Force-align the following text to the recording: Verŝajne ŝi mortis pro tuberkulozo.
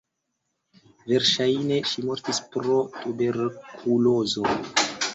Verŝajne 1.11 1.79
ŝi 1.91 2.05
mortis 2.09 2.41
pro 2.57 2.81
tuberkulozo. 2.99 4.53